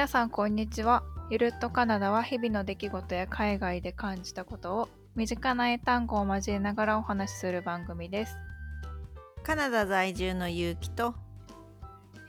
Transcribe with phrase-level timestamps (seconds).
[0.00, 1.02] 皆さんこんにちは。
[1.28, 8.34] ゆるっとカナダは日々の出来事や海外で感じたことを身近な英単語を交えながらお話しする番組です。
[9.42, 11.14] カナダ在住のゆうきと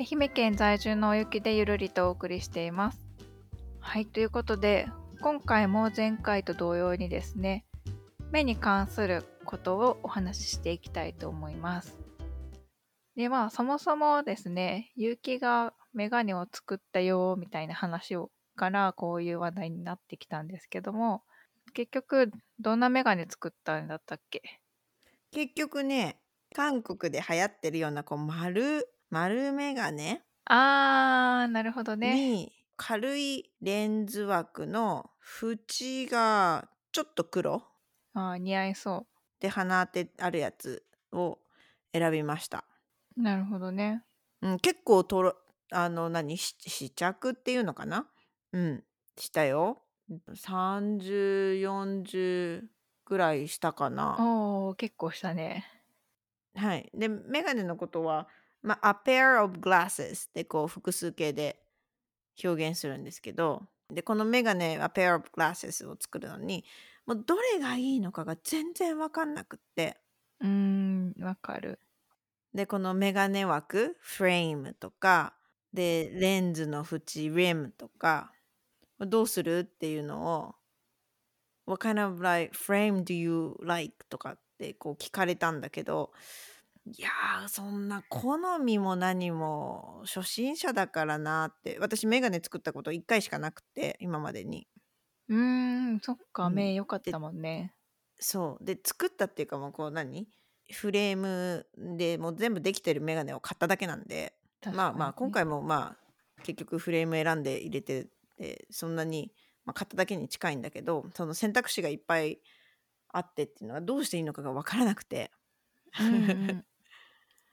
[0.02, 3.08] 愛媛県在住のおゆきでゆるりとお送りしています。
[3.80, 4.90] はい、ということで
[5.22, 7.64] 今回も前回と同様にですね、
[8.34, 11.98] 目に関することをお話ししていきたいと思います。
[13.16, 21.24] で、まあそもそもですね、ゆうきがメガネを作ったよみたいな話をからこういう話題になってきたんですけども、
[21.74, 24.42] 結局どんなメガネ作ったんだったっけ？
[25.32, 26.22] 結局ね
[26.54, 32.26] 韓国で流行ってるようなこう丸丸メガネあー、なるほどね。
[32.26, 35.10] に軽いレンズ枠の
[35.42, 37.64] 縁がちょっと黒
[38.14, 39.06] あー似合いそ
[39.42, 41.40] で鼻当てあるやつを
[41.94, 42.66] 選びました。
[43.18, 43.22] う。
[43.22, 44.04] なるほどね。
[44.42, 45.36] うん、結構とろ
[45.72, 48.08] あの何し試着っていうのかな？
[48.54, 48.84] うん
[49.18, 49.82] したよ。
[50.36, 52.64] 3040
[53.06, 54.18] ぐらいしたかな。
[54.20, 55.66] おー、結構したね。
[56.56, 56.90] はい。
[56.94, 58.28] で、メガネのことは、
[58.62, 61.62] まあ、a pair of glasses でこう複数形で
[62.44, 66.64] 表現するんですけど、で、このメガネ a pair of glasses を作るのに、
[67.06, 69.98] もうどれがいいのかが全然わかんなくって、
[70.42, 71.80] うーん、わかる。
[72.54, 75.34] で、このメガネ枠、フレームとか、
[75.74, 77.02] で、レンズの縁、
[77.36, 78.34] リムとか、
[79.00, 79.60] どうする？
[79.60, 80.56] っていうのを、
[81.66, 84.06] What kind of like frame do you like?
[84.10, 86.12] とかってこう聞かれたんだけど、
[86.86, 94.68] いやー、そんな好みも何も初心者だからなって、私メガネ作ったこと1回しかなくて、今までに。
[95.30, 95.38] うー
[95.96, 97.74] ん、そっか、うん目良かっでたもんね。
[98.20, 98.66] そう。
[98.66, 100.28] で、作ったっていうかもうこう何？
[100.72, 104.34] フレームでもう全部できてるメガネを買っただけなんで、
[104.74, 108.08] まあまあ今回もまあ結局フレーム選んで入れて
[108.38, 109.32] でそんなに、
[109.66, 112.40] まあ、買っただけに近いんだけどその選択肢がいっぱい
[113.10, 115.32] あってっていうのはどうしていいのかが分からなくて
[116.00, 116.66] うんうん、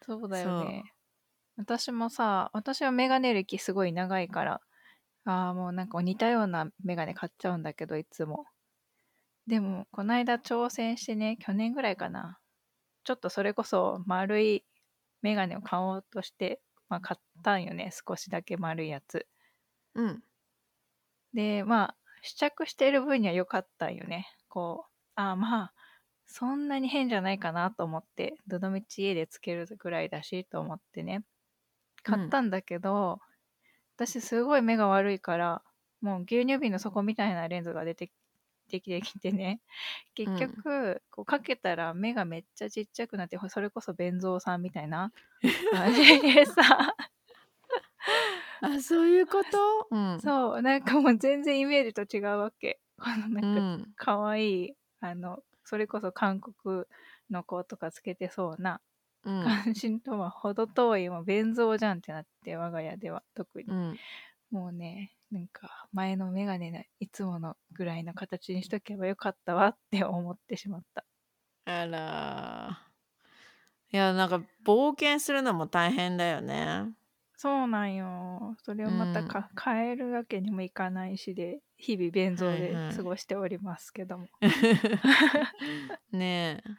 [0.07, 0.85] そうだよね。
[1.57, 4.61] 私もさ、私はメガネ歴すごい長いから、
[5.25, 8.47] ああ、もうなんか似たようなメガネ買っちゃうんだけど、いつも。
[9.47, 12.39] でも、この間挑戦してね、去年ぐらいかな。
[13.03, 14.65] ちょっとそれこそ丸い
[15.23, 19.27] メガネを買おうとして、まあ買ったんよね、少しだけ丸いやつ。
[19.95, 20.23] うん
[21.35, 24.27] で、まあ、試着してる分には良かったんよね。
[24.49, 25.75] こう、ああ、まあ、
[26.27, 31.25] そんなに変じゃないかなと思って、どのみち家でつけるぐらいだしと思ってね、
[32.03, 33.21] 買ったんだけど、
[33.97, 35.63] 私すごい目が悪いから、
[36.01, 38.11] もう牛乳瓶の底みたいなレンズが出て
[38.69, 39.61] できてきてね、
[40.15, 45.13] 結局、こうかけたら目がめっちゃちっちゃくなって、それこそ弁蔵さんみたいな
[45.71, 46.97] 感じでさ、
[48.61, 49.89] あそういうこと？
[49.91, 50.19] うん。
[50.21, 52.81] そう、なんかもう全然イメージと違うわけ。
[53.01, 53.95] このうなんかん。
[53.97, 56.85] 可愛いあのそれこそ韓国
[57.31, 58.81] の子とかつけてそうな
[59.25, 59.45] うん。
[59.45, 64.01] 関心とは程遠いもう弁蔵じゃんってなって我が家では特に、うん。
[64.51, 71.05] もうねなんか前のメガネのいつものぐらいの形にしとけばよかったわって思ってしまった。
[71.67, 72.81] あら
[73.91, 76.93] いやなんか冒険するのも大変だよね。
[77.37, 78.57] そうなんよ。
[78.65, 84.27] それをまたか、変えるわけにもいかないしで日々弁蔵で過ごしておりますけども、
[86.11, 86.71] ねえ。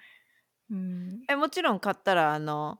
[0.72, 1.24] うん。
[1.30, 2.80] えもちろん買ったらあの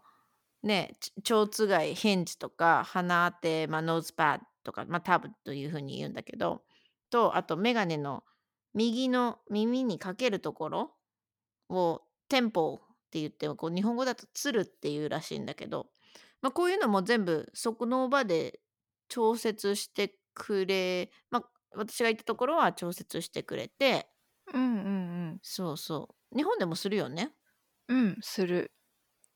[0.62, 6.64] ねち蝶つがい hinge とか鼻当て、まあ、 nose pad とか、まあ、 tab というふうに言うんだけど
[7.10, 8.24] とあとメガネの
[8.74, 10.92] 右の耳にかけるところ
[11.70, 15.88] を temple って言ってこう日本語だと「つる」っていうらしいんだけど、
[16.42, 18.60] まあ、こういうのも全部そこの場で
[19.10, 24.10] 調節してくれ、まあ、私が行ったところは調節してくれて
[24.54, 24.80] うんう
[25.34, 26.38] んそうそう。
[26.38, 27.32] 日本でもするよね。
[27.88, 28.72] うんうんする、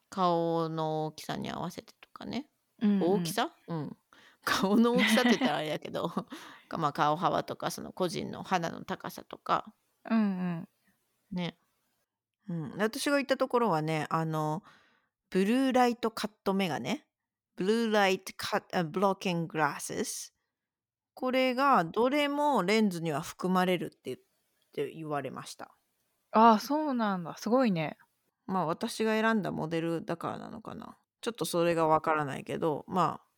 [0.10, 2.50] 顔の大きさに合わせてとかね。
[2.82, 3.02] うんうん。
[3.02, 3.56] 大きさ？
[3.68, 3.98] うん
[4.44, 6.10] 顔の大きさって言ったらあれだけど
[6.70, 9.74] かまあ顔幅とかその個人の肌の高さとか。
[10.10, 10.70] うんうん。
[11.32, 11.58] ね。
[12.50, 12.76] うん。
[12.78, 14.64] 私が行ったところはねあの
[15.30, 17.06] ブルーライトカットメガネ？
[17.56, 20.34] ブルーライトカットブロッキンググラス
[21.14, 24.18] これがどれもレンズには含まれるって言っ
[24.74, 25.76] て言われました。
[26.32, 27.38] ああそうなんだ。
[27.38, 27.98] すごいね。
[28.46, 30.98] まあ私が選んだモデルだからなのかな。
[31.22, 33.33] ちょっとそれがわからないけどまあ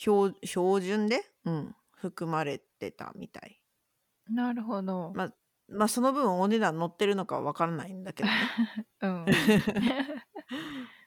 [0.00, 3.60] 標標準で、うん、含まれてたみたい
[4.30, 5.34] なるほど、まあ
[5.68, 8.34] まあその分お値段載ってるのかはわからないんだけどね
[9.02, 9.24] うん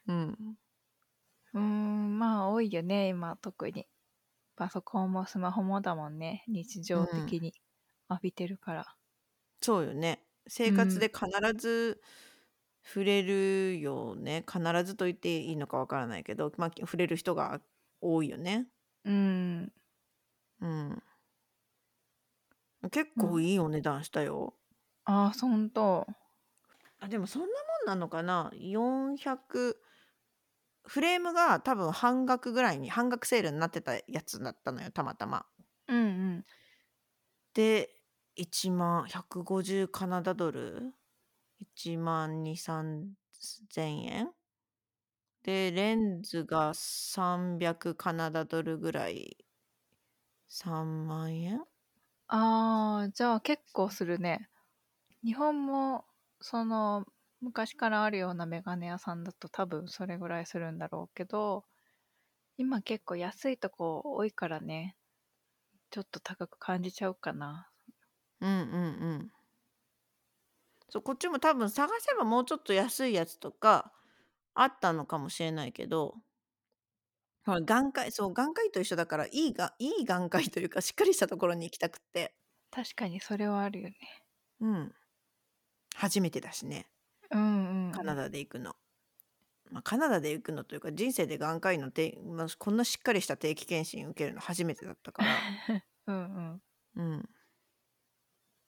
[0.06, 0.56] うん
[1.54, 3.86] うーんまあ多いよね今特に
[4.56, 6.44] パソコンもスマホもだもんね。
[6.48, 7.54] 日常的に
[8.08, 8.94] 浴びてるから。
[9.60, 10.24] そうよね。
[10.46, 12.00] 生活で必ず
[12.82, 14.44] 触れるよね。
[14.46, 17.60] 必ずと言っていいのかわからないけど、まあ、触れる人が
[18.00, 18.68] 多いよね。
[19.04, 19.72] うん。
[20.60, 21.02] うん。
[22.92, 24.54] 結構いいお値段したよ。
[25.06, 26.06] ああ、そんと。
[27.00, 27.52] あ、でもそんなも
[27.84, 29.76] んなのかな？400
[30.86, 35.46] フレームが多分半額ぐらいに半額セールになってたやつだったのよ、たまたま。
[35.88, 36.08] うんう
[36.38, 36.44] ん。
[37.54, 37.88] で、
[38.36, 40.92] 1万150カナダドル
[41.60, 43.14] ?1 万2、3
[43.70, 44.33] 千円？
[45.44, 49.46] で、レンズが300カナダドルぐらい。
[50.48, 51.64] 3万円
[52.28, 54.50] ああ、じゃあ結構するね。
[55.24, 56.06] 日本も、
[56.40, 57.06] その、
[57.40, 61.66] 昔からあるようなメガネ屋さんだと多分それぐらいするんだろうけど、
[62.58, 64.96] 今結構安いとこ多いからね、
[65.90, 67.70] ちょっと高く感じちゃうかな。
[68.40, 69.32] うんうんうん。
[70.88, 73.92] そう、こっちも多分探せばもうちょっと安いやつとか
[74.54, 76.16] あったのかもしれないけど、
[77.46, 82.34] ほら、眼科医、そう、眼科医と一緒だから、いいが、いい眼科医というか、しっかりしたところに行きたくって。
[82.70, 83.96] 確かにそれはあるよね。
[84.60, 84.94] うん。
[85.96, 86.86] 初めてだしね、
[87.30, 87.92] うんうん。
[87.92, 88.76] カナダで行くの。
[89.70, 95.44] まあ、カナダで行くのというか、人生で眼科医の定、まあ、こんなしっかりした定期検診受けるの初めてだったから。
[96.06, 96.62] うんうん。
[96.96, 97.28] うん。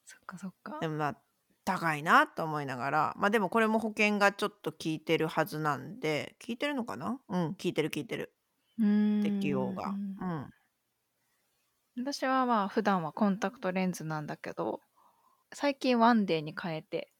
[0.04, 0.88] そっかそっかで。
[0.88, 1.22] もまあ、
[1.66, 7.20] 高いなと思いながら、まあでもこれも保険がちょっと効いてるはずなんで、効いてるのかな？
[7.28, 8.34] うん、効いてる効いてる。
[8.78, 8.82] う
[9.20, 9.98] 適用が。
[10.20, 10.54] うん。
[11.96, 14.80] 私はまあ普段はコンタクトレンズなんだけど、
[15.54, 17.12] 最近ワンデーに変えて、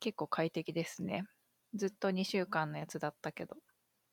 [0.00, 1.24] 結構快適ですね。
[1.74, 3.58] ずっと2週間のやつだったけど。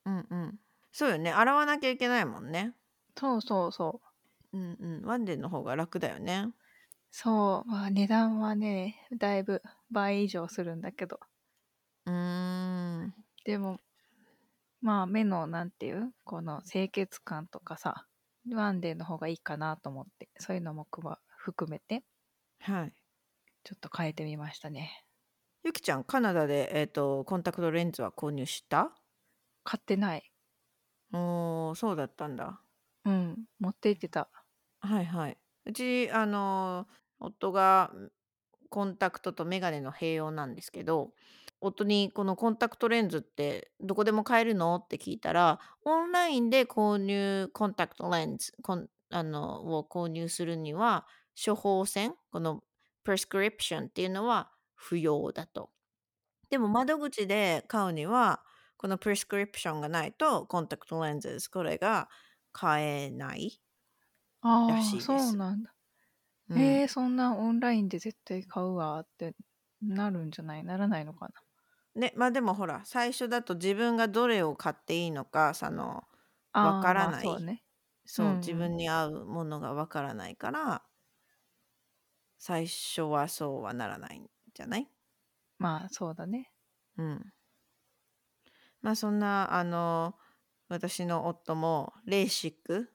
[0.06, 0.60] うんうん。
[0.92, 1.32] そうよね。
[1.32, 2.76] 洗わなきゃいけないもんね。
[3.18, 4.08] そうそうそう。
[4.54, 5.06] うんうん。
[5.06, 6.54] ワンデーの方が楽だよね。
[7.16, 9.62] そう、まあ値段はね、だいぶ
[9.92, 11.20] 倍以上するんだけど。
[12.08, 13.14] うーん。
[13.46, 13.80] でも、
[14.82, 18.08] まあ目のなんていうこの清潔感とかさ、
[18.52, 22.04] ワンデーの方がいいかなと思って、そういうのもくま含めて、
[22.62, 22.94] はい。
[23.64, 25.06] ちょっと変えてみましたね。
[25.64, 28.92] ゆきちゃん、カナダで、えっ、と、コンタクトレンズは購入した？
[29.64, 30.32] 買ってない。
[31.14, 32.60] おー、そうだったんだ。
[33.06, 34.30] うん、持って行ってた。
[34.82, 35.38] はいはい。
[35.66, 38.12] うち、あのー夫がん
[38.70, 41.14] コンタクトとメガネの併用なんですけど、
[41.62, 44.76] 夫にこのコンタクトレンズってどこでも買えるの？
[44.84, 48.54] って聞いたら、オンラインで購入コンタクトレンズ
[49.12, 51.08] あのを購入するには、
[51.44, 52.64] 処方箋、この
[53.04, 55.72] prescription っていうのは不要だと。
[56.50, 58.44] でも窓口で買うには、
[58.78, 62.10] この prescription がないとコンタクトレンズ、これが
[62.52, 63.62] 買えない。
[64.66, 65.73] らしいですそうなんだ。
[66.50, 69.36] うんええそんなオンラインで絶対買うわって
[69.82, 70.64] なるんじゃない？
[70.64, 71.34] ならないのかな？
[71.96, 76.04] ね、まあでもほら、最初だと自分がどれを買っていいのか、その、
[76.62, 77.64] わからないまあそうね。
[78.06, 80.84] そうん自分に合うものがわからないから、
[82.38, 84.88] 最初はそうはならないんじゃない？
[85.58, 86.52] まあそうだね。
[86.98, 87.34] うん。
[88.82, 90.16] まあそんな、あの、
[90.68, 92.93] 私の夫も、レーシック、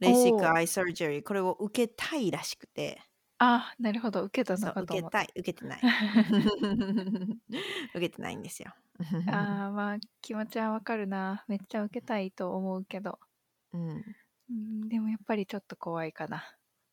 [0.00, 3.00] レーシックアイサージェリー、これを受けたいらしくて、
[3.42, 4.22] あなるほど。
[4.24, 5.22] 受けたそう、のかと思った。
[5.22, 5.80] 受けたい、受けてない。
[7.94, 8.74] 受けてないんですよ。
[9.32, 11.42] あ あ、まあ気持ちはわかるな。
[11.48, 13.18] めっちゃ受けたいと思うけど。
[13.72, 14.04] うん。
[14.50, 16.44] うん、でもやっぱりちょっと怖いかな。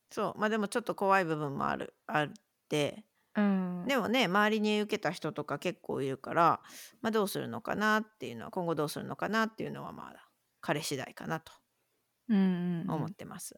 [0.10, 2.30] そう、まあでもちょっと怖い部分もある、あっ
[2.70, 3.04] て、
[3.36, 3.86] うん。
[3.86, 6.62] でもね、周りに受けた人とか結構いるから、
[7.02, 10.30] まあどうするのかなっていうのは、今後どうするのかなっていうのはまだ
[10.62, 11.52] 彼次第かなと
[12.30, 13.56] うんうんうん思ってます。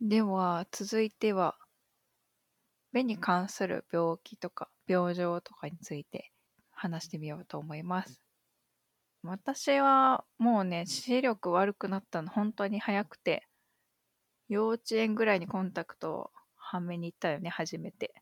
[0.00, 1.58] では続いては
[2.92, 6.32] 目に関する病気とか病状とかについて
[6.70, 8.22] 話してみようと思います。
[9.22, 13.48] 私はもうね視力悪くなったの本当に早くて
[14.48, 18.14] 幼稚園ぐらいにコンタクトをはめに行ったよね初めて。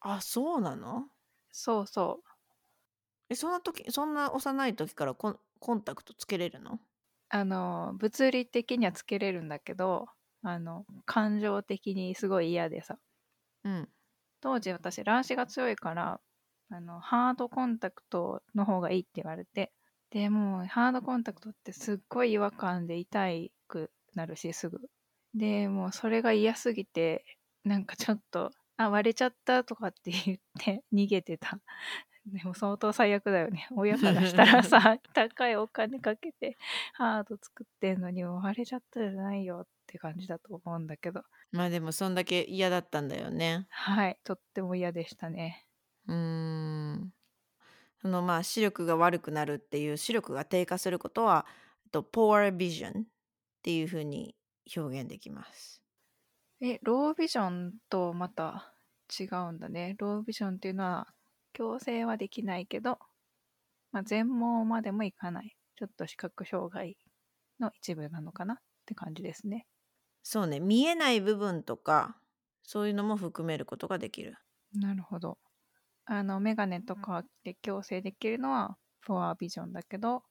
[0.00, 1.08] あ、そうなの？
[1.52, 2.28] そうそう。
[3.30, 6.78] え、そんな時、そんな幼い時からコンコンタクトつけれるの？
[7.34, 10.06] あの物理的にはつけれるんだけど
[10.44, 12.96] あの感情的にすごい嫌でさ。
[13.64, 13.88] うん。
[14.40, 16.20] 当時私乱視が強いから
[16.70, 19.72] あのハードコンタクトの方がいいって言われて
[20.10, 23.26] でもうハードコンタクトってすっごい違和感で痛
[23.66, 24.78] くなるしすぐ。
[25.34, 27.24] でもうそれが嫌すぎて
[27.64, 31.58] なんかちょっとあ割れちゃったとかって言って逃げてた
[32.26, 33.68] でも相当最悪だよね。
[33.76, 36.56] 親からしたらさ、 高いお金かけて
[36.94, 41.22] ハード作ってんのに割れちゃったじゃないよって感じだと思うんだけど。
[41.52, 43.66] まあ、でもそんだけ嫌だったんだよね。
[43.70, 45.66] はい、とっても嫌でしたね。
[46.08, 46.14] うー
[46.94, 47.12] ん。
[48.00, 51.46] その、まあ、視力が悪くなるっていう視力が低下することは、
[51.90, 53.04] と、poor vision っ
[53.62, 54.34] ていう風に
[54.74, 55.82] 表現できます。
[56.60, 58.72] え、ロービジョンとまた
[59.18, 59.94] 違うんだね。
[59.98, 61.14] ロービジョンっていうのは
[61.54, 62.98] 矯正はできないけど、
[63.92, 65.56] まあ、全盲までもいかない。
[65.76, 66.98] ちょっと視覚障害
[67.60, 68.54] の一部なのかな？
[68.54, 69.66] って感じですね。
[70.24, 72.20] そうね、見えない部分とか、
[72.64, 74.36] そういうのも含めることができる。
[74.74, 75.38] なるほど。
[76.06, 80.24] あの、メガネとかで矯正できるのは、フォアビジョンだけど、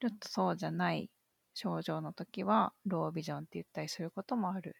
[0.00, 1.08] ちょっとそうじゃない
[1.54, 4.74] 症状の時は、ロービジョンって言ったりすることもある。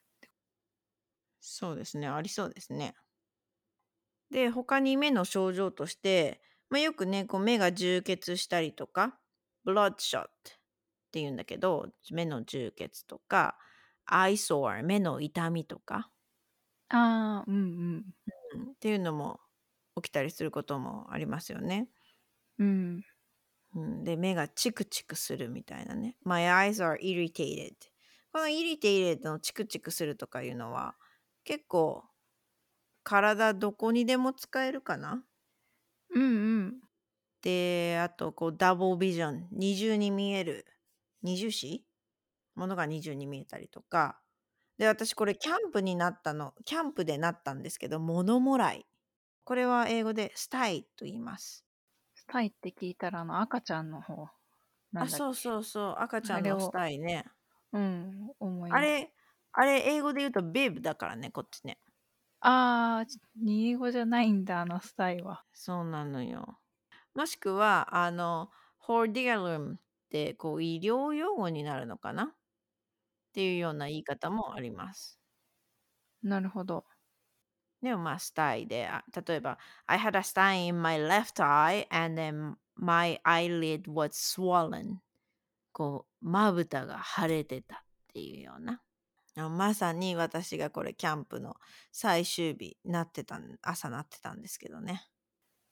[1.40, 2.95] そうですね、ありそうですね。
[4.30, 9.18] で、他に目の症状として、まあ、よくね、こう目が充血したりとか、
[9.66, 10.26] bloodshot っ
[11.11, 13.56] て言うんだけど、目の充血とか、
[14.06, 16.11] eye sore 目の痛みとか、
[16.90, 18.04] ああ、うんうん。
[18.54, 19.40] うんっていうのも
[19.97, 21.88] 起きたりすることもありますよね。
[22.58, 23.04] うん。
[23.75, 26.16] うん、で、目がチクチクするみたいなね。
[26.25, 27.75] My eyes are irritated.
[28.32, 30.94] この irritated のチクチクするとかいうのは
[31.44, 32.04] 結構
[33.08, 35.24] 体どこにでも使えるかな？
[36.10, 36.80] うんうん。
[37.42, 40.66] で、あとこうダブルビジョン、二重に見える、
[41.22, 41.84] 二重視？
[42.54, 44.20] ものが二重に見えたりとか。
[44.78, 48.86] で、私これキャンプになったの、キャンプでなったんですけど、物もらい。
[49.44, 51.64] これは英語でスタイと言います。
[52.14, 54.28] スタイって聞いたら、あの、赤ちゃんの方。
[54.92, 57.24] なんだあ、そうそうそう、赤ちゃんのスタイね。
[57.72, 58.70] うん、思い。
[58.70, 59.12] あれ、
[59.52, 61.78] あれ英語で言うとビブだからね、こっちね。
[62.40, 65.45] あー、二語じゃないんだ、あのスタイは。
[65.52, 66.59] そうなのよ。
[67.14, 69.78] もしくは、あの、ホーディアルムっ
[70.11, 72.28] てこう医療用語になるのかなっ
[73.33, 75.18] ていうような言い方もあります。
[76.23, 76.85] なるほど。
[77.83, 84.99] でもまあ、スタイで、あ例えば、I had a sty in my left eye and then my eyelid was swollen.
[85.73, 87.80] こう、まぶたが腫れてたっ
[88.14, 88.83] ていうような。
[89.40, 91.57] あまさに私がこれキャンプの
[91.92, 95.09] 最終日なってたん朝なってたんですけどね。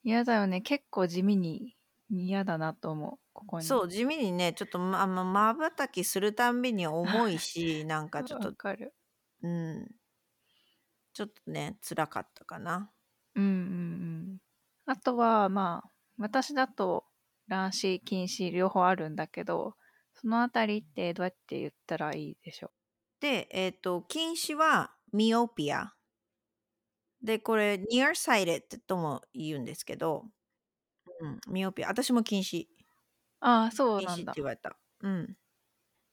[0.03, 0.63] 嫌だよね。
[0.63, 1.77] 結構地味に
[2.09, 3.19] 嫌だなと思う。
[3.35, 3.77] ここに。
[3.77, 8.95] そう、地味にね、ちょっとまままばたきするたんびに重いし、なんかちょっと、 わかる。
[9.43, 9.97] うん、
[11.15, 12.93] ちょっとね、辛かったかな。
[13.35, 13.55] うんうんう
[14.35, 14.39] ん。
[14.87, 17.05] あとは、まあ、私だと
[17.49, 19.77] 乱視、近視両方あるんだけど、
[20.15, 22.73] そのあたりってどうやって言ったらいいでしょ
[23.21, 25.95] で、えっ、と、近視はミオピア。
[27.23, 30.25] で、これ、nearsighted とも言うんですけど、
[31.21, 31.89] うん、ミオピア。
[31.89, 32.69] 私も近視。
[33.41, 33.47] う。
[33.47, 34.35] ああ、そう近視ってなんだ。
[34.37, 34.77] 言われた。
[35.03, 35.37] うん。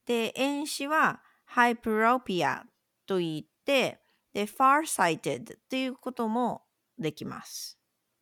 [0.06, 2.66] で、遠視はハイプロピア
[3.08, 4.02] と言って、
[4.34, 6.64] で、farsighted っていうことも
[7.00, 7.78] できます。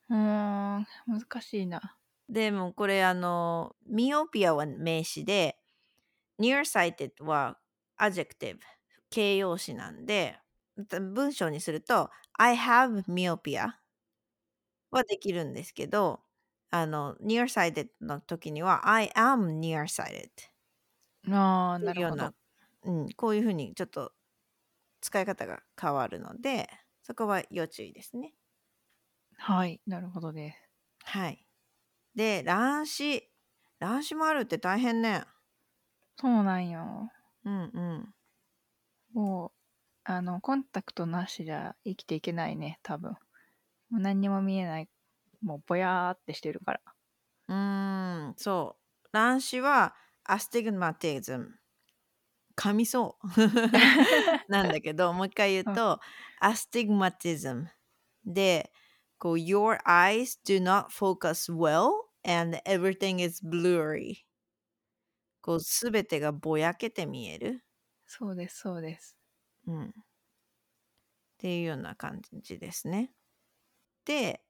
[0.10, 0.18] うー
[0.80, 1.98] ん、難しいな。
[2.30, 5.58] でもこれあの、ミオピアは名詞で、
[6.40, 7.60] nearsighted は
[8.00, 8.60] adjective、
[9.10, 10.40] 形容詞なんで、
[11.14, 13.74] 文章にすると、I have myopia
[14.92, 16.22] はできるんですけど、
[16.70, 20.30] あの、nearsighted の時には、I am nearsighted
[21.28, 22.34] あななるほど。、
[22.84, 24.14] うん、こういうふうにちょっと
[25.02, 26.70] 使い方が変わるので、
[27.04, 28.36] そこは要注意ですね。
[29.38, 30.72] はい、なるほどです。
[31.04, 31.46] はい。
[32.16, 33.32] で、乱視。
[33.80, 35.26] 乱視もあるって大変ね。
[36.18, 37.12] そうなんよ。
[37.46, 38.14] うんうん。
[39.14, 39.52] もう、
[40.04, 43.12] あの、コンタクトなしじゃ生きていけないね、多分。
[43.90, 44.90] もう何にも見えない。
[45.42, 46.82] もうぼやーってしてるから。
[47.48, 47.56] うー
[48.32, 49.10] ん、そう。
[49.12, 51.52] 乱視は astigmatism。
[52.56, 53.28] 噛みそう。
[54.52, 56.00] なんだけど、もう一回言うと、
[56.40, 57.70] astigmatism。
[58.26, 58.72] で、
[59.18, 61.92] こう、Your eyes do not focus well
[62.24, 64.26] and everything is blurry.
[65.42, 67.64] こう、すべてがぼやけて見える。
[68.06, 69.18] そうです、そうです。
[69.68, 69.88] うん。
[69.90, 69.92] っ
[71.38, 73.12] ていうような感じですね。
[74.06, 74.44] で、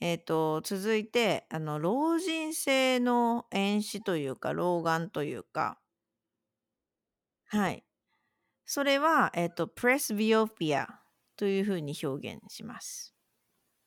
[0.00, 5.80] えっ、と、続いて、あの、老人性の遠視というか、老眼というか、
[7.46, 7.84] はい。
[8.66, 10.88] それは、えっ、と、プレスビオピア
[11.36, 13.14] というふうに表現します。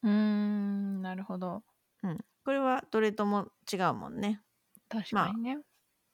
[0.04, 1.64] うーん、なるほど。
[2.04, 2.18] うん。
[2.46, 4.42] これはどれとも違うもんね。
[4.90, 5.60] 確かにね。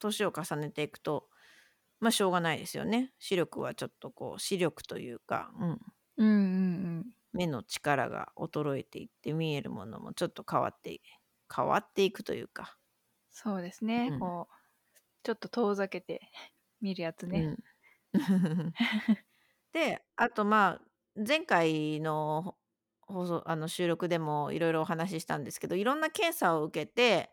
[0.03, 1.29] 年を重ねていくと、
[1.99, 3.13] まあ、しょうがないですよね。
[3.19, 5.79] 視力はちょっとこう、視力というか、うん。
[6.17, 7.13] うんうんうん。
[7.33, 11.01] 目の力が衰えていって見えるものもちょっと変わって
[11.53, 12.77] 変わっていくというか。
[13.31, 14.11] そうですね。
[14.11, 14.53] うんこう、
[15.23, 16.21] ちょっと遠ざけて
[16.81, 17.45] 見るやつね。
[17.45, 17.57] うん。
[19.73, 22.57] で、あとまあ、前回の
[23.01, 27.31] 放送あの収録でもいろいろお話ししたんですけど、いろんな検査を受けて、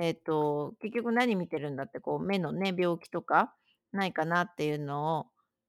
[0.00, 3.54] えっと、結局何見てるんだって、こう目のね、病気とか
[3.92, 5.26] ないかなっていうのを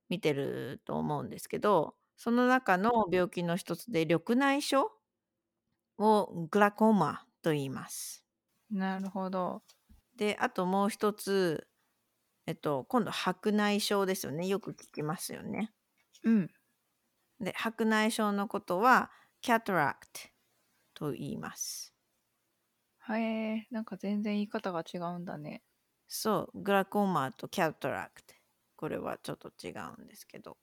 [0.09, 4.89] 見てると思うんですけど、その中の病気の一つで緑内障
[5.97, 8.25] をグラコーマと言います。
[8.69, 9.63] なるほど。
[10.15, 11.67] で、あともう一つ、
[12.47, 14.47] えっと、今度白内障ですよね。
[14.47, 15.73] よく聞きますよね。
[16.23, 16.51] うん。
[17.41, 19.11] で、白内障のことは、
[19.41, 20.21] キャタラクト
[20.93, 21.90] と言います。
[23.19, 25.63] へえ、なんか全然言い方が違うんだね。
[26.07, 28.35] そう、グラコーマとキャタラクト。
[28.75, 30.57] これはちょっと違うんですけど。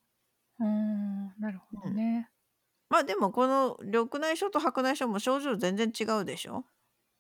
[0.61, 2.31] うーん、なるほどね。
[2.91, 6.65] まあでもこの緑内障と白内障も症状全然違うでしょ？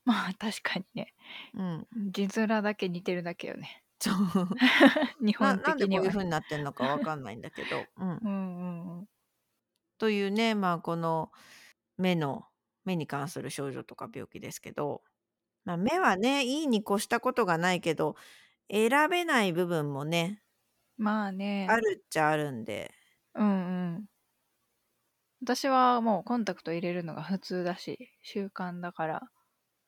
[0.05, 1.15] まあ確かにね。
[1.55, 1.89] うん。
[1.95, 3.85] 字面だけ似てるだけよね。
[4.01, 4.17] そう。
[5.21, 6.25] 日な本的にはなんでこういう風。
[6.25, 7.91] になってんのかわかんないんだけど。
[7.97, 8.23] うん。
[8.23, 9.09] うんうんうん。
[10.01, 11.33] というね、まあこの
[11.97, 12.47] 目の、
[12.85, 15.03] 目に関する症状とか病気ですけど、
[15.69, 18.17] まあ目はね、いいに越したことがないけど、
[18.71, 20.43] 選べない部分もね、
[20.97, 21.67] まあね。
[21.69, 22.91] あるっちゃあるんで。
[23.35, 24.09] うんうん。
[25.43, 29.21] 私はもうコンタクト入れるのが普通だし、習慣だから、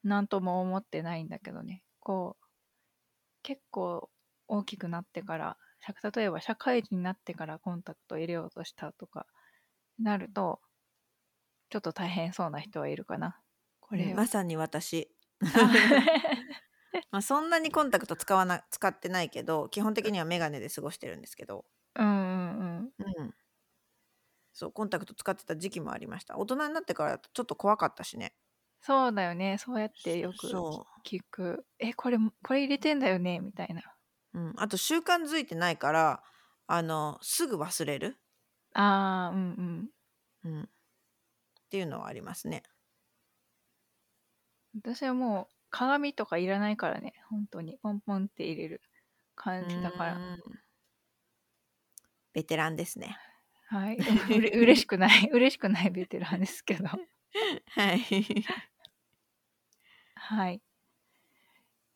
[0.02, 1.82] なんとも思ってないんだけどね。
[1.98, 2.44] こう、
[3.42, 4.10] 結構
[4.48, 5.56] 大きくなってから、
[6.14, 9.26] 例えば社会人になってからコンタクト入れようとしたとか、
[9.98, 10.60] なると、
[11.70, 13.40] ちょっと大変そうな人はいるかな。
[13.80, 14.16] これは。
[14.16, 15.10] まさに私。
[17.12, 21.64] まあそんなにコンタクト使わな使ってないけど、基本的にはメガネで過ごしてるんですけど。
[21.96, 22.10] うんう
[22.84, 23.34] んうん。
[24.54, 26.36] そう、コンタクト使ってた時期もありました。
[26.38, 28.34] 大人になってからだとちょっと怖かったしね。
[28.82, 29.58] そうだよね。
[29.58, 31.66] そうやってよくそ聞く。
[31.78, 33.40] え、これ、これ入れてんだよね？
[33.40, 33.94] みたいな。
[34.34, 34.38] う。
[34.38, 34.54] うん。
[34.56, 36.22] あと習慣づいてないから、
[36.66, 38.20] あの、すぐ忘れる。
[38.72, 39.90] ああ、うんうん。
[40.44, 40.62] うん。
[40.62, 40.66] っ
[41.70, 42.64] ていうのはありますね。
[44.74, 47.14] 私はもう鏡とかいらないからね。
[47.28, 47.78] 本当に。
[47.82, 48.80] ポンポンって入れる
[49.34, 50.16] 感じだから。
[50.16, 50.38] うーん
[52.32, 53.16] ベテランですね。
[53.68, 53.96] はい。
[53.96, 55.28] うれ 嬉しくない。
[55.32, 56.84] 嬉しくないベテランですけど。
[56.86, 58.00] はい。
[60.14, 60.62] はい。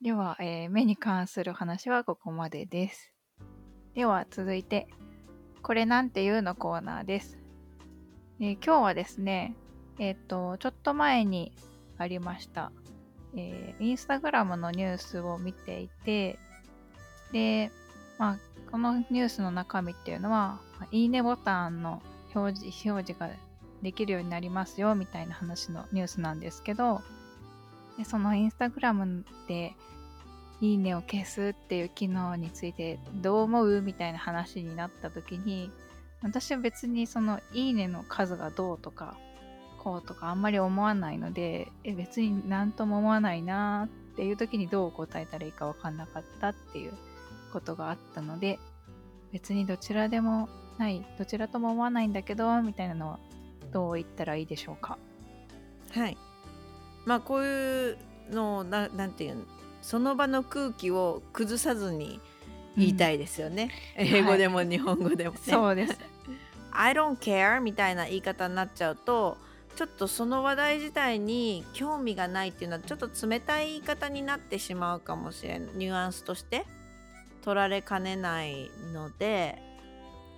[0.00, 3.12] では、えー目に関する話はここまでです。
[3.94, 4.88] では続いて、
[5.62, 7.38] これなんていうのコーナーです。
[8.40, 9.56] えー今日はですね、
[9.98, 11.52] えっ、と、ちょっと前に
[11.98, 12.72] ありました、
[13.36, 16.38] えーインスタグラムのニュースを見ていて、
[17.32, 17.70] で、
[18.18, 18.38] まあ、
[18.70, 22.02] このニュースの中身っていうのは、いいねボタンの
[22.34, 23.30] 表示、表示が
[23.82, 27.02] できるようになりますよみたいな話のニュースなんですけど、
[27.98, 29.74] でそのインスタグラムで
[30.60, 35.70] いいねを消すっていう機能についてどう思うみたいな話になった時に
[36.22, 39.16] 私は別にそのいいねの数がどうとか
[39.84, 46.94] こうとかあんまり思わないのでえ別に何とも思わないなーっていう時にどう答えたらいいか分かんなかったっていう
[47.52, 48.58] ことがあったので
[49.32, 53.18] 別にどちらでもないどちらとも思わないんだけどみたいなのは
[53.72, 54.96] どう言ったらいいでしょうか？
[55.92, 56.16] はい。
[57.04, 57.98] まあこういう
[58.30, 59.42] のをななんていうの
[59.82, 62.20] その場の空気を崩さずに
[62.76, 63.70] 言いたいですよね。
[63.96, 65.40] 英語でも日本語でもね。
[65.42, 65.98] そうです
[66.72, 69.36] I don't care みたいな言い方になっちゃうと
[69.76, 76.64] ちょっとその話題自体に興味がないっていうのはちょっと冷たい言い方になってしまうかもしれないニュアンスとして。
[77.44, 79.58] 取られかねないので。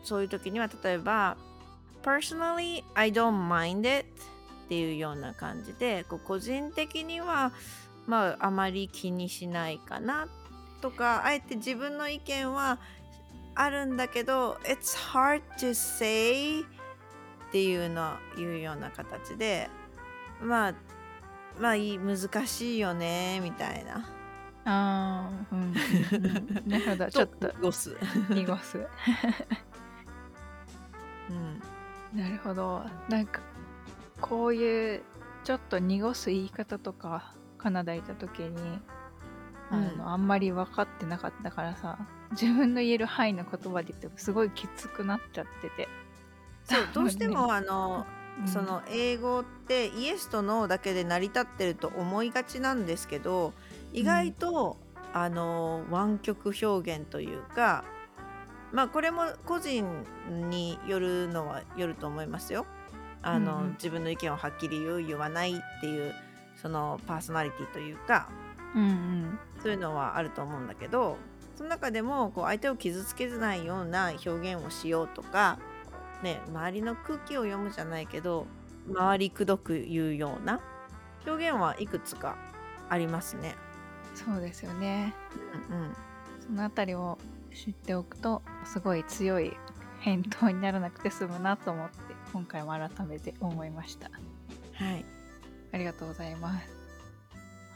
[0.03, 1.37] そういう時には例えば
[2.05, 4.07] Personally I don't mind it
[4.67, 7.53] っていうような感じでこう個人的には
[8.07, 10.29] まああまり気にしないかな。
[10.81, 12.79] とかあえて自分の意見は
[13.57, 16.65] あるんだけど It's hard to say
[17.57, 19.71] っていうのいうような形で
[20.43, 20.75] まあ
[21.59, 24.07] まあいい難しいよねみたいな
[24.67, 25.73] ああ、うん。
[26.67, 27.97] なるほど、ちょっと濁す、
[28.31, 28.79] 濁す。
[31.31, 31.63] うん、
[32.21, 32.85] なるほど。
[33.09, 33.41] なんか、
[34.21, 35.03] こういう、
[35.45, 38.81] ちょっと濁す言い方とか、カナダいた時に、
[39.71, 41.97] あの、うんあんまり分かってなかったからさ、
[42.33, 45.89] 自分の言える範囲の言葉で言ってもすごいきつくなっちゃってて。
[46.67, 48.07] そうどうしてもあの
[48.41, 48.49] うん。
[48.49, 53.55] その英語ってイエスとノーだけで成り立ってると思いがちなんですけど
[53.95, 54.77] 意外と、
[55.15, 57.85] あの湾曲表現というか
[58.73, 62.67] まあこれも個人によるのはよると思いますよ。
[63.23, 63.73] あの、うんうん。
[63.73, 66.15] 自分の意見をはっきり言う言わないっていう
[66.61, 68.29] そのパーソナリティというか
[68.75, 69.39] うんうん。
[69.63, 71.17] そういうのはあると思うんだけど
[71.57, 75.59] その中でもこう相手を傷つけないような表現をしようとか、
[76.23, 78.47] ね、周りの空気を読むじゃないけど
[78.89, 80.61] 周りくどく言うような
[81.27, 82.37] 表現はいくつか
[82.89, 83.55] ありますね。
[84.15, 85.15] そうですよね。
[85.71, 85.97] うんうん。
[86.41, 87.19] そのあたりを
[87.53, 89.53] 知っておくとすごい強い
[90.01, 91.97] 返答にならなくて済むなと思って
[92.33, 94.11] 今回も改めて思いました。
[94.75, 95.05] はい、
[95.73, 96.69] ありがとうございます。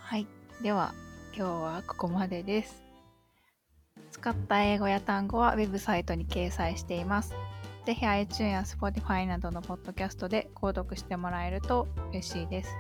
[0.01, 0.27] はい。
[0.63, 0.95] では
[1.37, 2.91] 今日はここまでです。
[4.11, 7.35] 使った英語や単語はウェブサイトに掲載しています
[7.87, 12.71] ぜひ iTunes や Spotify などのポッドキャストで購読してもらえると嬉しいです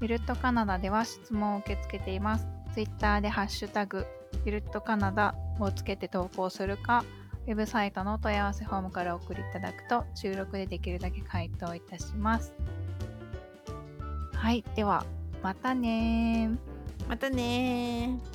[0.00, 2.46] ゆるっとカナダでは質問を受け付けています。
[2.74, 4.06] Twitter でハッシュタグ
[4.44, 7.04] ゆるっとカナダをつけて投稿するか、
[7.46, 12.52] ウェブサイトの問い合わせフォームからお送りいただくと収録でできるだけ回答いたします。
[14.34, 15.06] はい、では
[15.42, 16.58] またねー。
[17.08, 18.33] またねー。